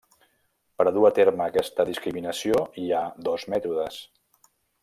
[0.79, 4.01] Per a dur a terme aquesta discriminació hi ha dos mètodes.